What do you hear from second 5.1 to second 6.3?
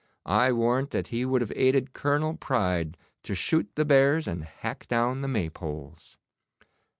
the maypoles.